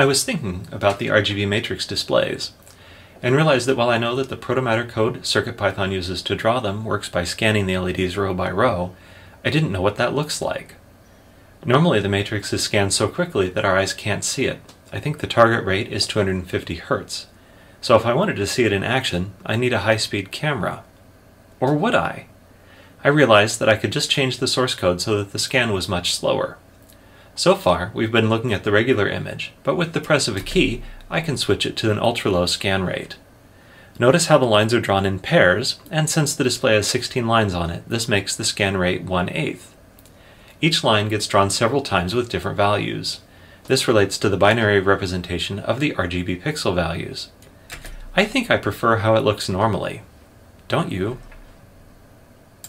I 0.00 0.06
was 0.06 0.24
thinking 0.24 0.66
about 0.72 0.98
the 0.98 1.08
RGB 1.08 1.46
matrix 1.46 1.86
displays 1.86 2.52
and 3.22 3.34
realized 3.34 3.68
that 3.68 3.76
while 3.76 3.90
I 3.90 3.98
know 3.98 4.16
that 4.16 4.30
the 4.30 4.36
protomatter 4.38 4.88
code 4.88 5.20
CircuitPython 5.20 5.92
uses 5.92 6.22
to 6.22 6.34
draw 6.34 6.58
them 6.58 6.86
works 6.86 7.10
by 7.10 7.24
scanning 7.24 7.66
the 7.66 7.76
LEDs 7.76 8.16
row 8.16 8.32
by 8.32 8.50
row, 8.50 8.94
I 9.44 9.50
didn't 9.50 9.72
know 9.72 9.82
what 9.82 9.96
that 9.96 10.14
looks 10.14 10.40
like. 10.40 10.76
Normally 11.66 12.00
the 12.00 12.08
matrix 12.08 12.50
is 12.54 12.62
scanned 12.62 12.94
so 12.94 13.08
quickly 13.08 13.50
that 13.50 13.66
our 13.66 13.76
eyes 13.76 13.92
can't 13.92 14.24
see 14.24 14.46
it. 14.46 14.60
I 14.90 15.00
think 15.00 15.18
the 15.18 15.26
target 15.26 15.66
rate 15.66 15.92
is 15.92 16.06
250 16.06 16.78
Hz. 16.78 17.26
So 17.82 17.94
if 17.94 18.06
I 18.06 18.14
wanted 18.14 18.36
to 18.36 18.46
see 18.46 18.64
it 18.64 18.72
in 18.72 18.82
action, 18.82 19.34
I 19.44 19.56
need 19.56 19.74
a 19.74 19.80
high-speed 19.80 20.32
camera. 20.32 20.82
Or 21.60 21.74
would 21.74 21.94
I? 21.94 22.24
I 23.04 23.08
realized 23.08 23.60
that 23.60 23.68
I 23.68 23.76
could 23.76 23.92
just 23.92 24.10
change 24.10 24.38
the 24.38 24.48
source 24.48 24.74
code 24.74 25.02
so 25.02 25.18
that 25.18 25.32
the 25.32 25.38
scan 25.38 25.74
was 25.74 25.90
much 25.90 26.14
slower. 26.14 26.56
So 27.40 27.54
far, 27.54 27.90
we've 27.94 28.12
been 28.12 28.28
looking 28.28 28.52
at 28.52 28.64
the 28.64 28.70
regular 28.70 29.08
image, 29.08 29.54
but 29.62 29.74
with 29.74 29.94
the 29.94 30.00
press 30.02 30.28
of 30.28 30.36
a 30.36 30.42
key, 30.42 30.82
I 31.08 31.22
can 31.22 31.38
switch 31.38 31.64
it 31.64 31.74
to 31.78 31.90
an 31.90 31.98
ultra-low 31.98 32.44
scan 32.44 32.84
rate. 32.84 33.16
Notice 33.98 34.26
how 34.26 34.36
the 34.36 34.44
lines 34.44 34.74
are 34.74 34.80
drawn 34.80 35.06
in 35.06 35.18
pairs, 35.18 35.80
and 35.90 36.10
since 36.10 36.34
the 36.34 36.44
display 36.44 36.74
has 36.74 36.86
16 36.88 37.26
lines 37.26 37.54
on 37.54 37.70
it, 37.70 37.88
this 37.88 38.10
makes 38.10 38.36
the 38.36 38.44
scan 38.44 38.76
rate 38.76 39.04
1 39.04 39.30
8 39.30 39.58
Each 40.60 40.84
line 40.84 41.08
gets 41.08 41.26
drawn 41.26 41.48
several 41.48 41.80
times 41.80 42.14
with 42.14 42.28
different 42.28 42.58
values. 42.58 43.20
This 43.68 43.88
relates 43.88 44.18
to 44.18 44.28
the 44.28 44.36
binary 44.36 44.78
representation 44.78 45.60
of 45.60 45.80
the 45.80 45.92
RGB 45.92 46.42
pixel 46.42 46.74
values. 46.74 47.30
I 48.14 48.26
think 48.26 48.50
I 48.50 48.58
prefer 48.58 48.96
how 48.96 49.14
it 49.14 49.24
looks 49.24 49.48
normally. 49.48 50.02
Don't 50.68 50.92
you? 50.92 51.16